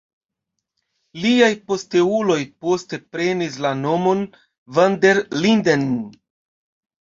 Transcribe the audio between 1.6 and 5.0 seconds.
posteuloj poste prenis la nomon van